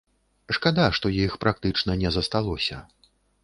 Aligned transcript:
Шкада, 0.57 0.85
што 0.99 1.11
іх 1.27 1.37
практычна 1.45 1.99
не 2.07 2.15
засталося. 2.19 2.83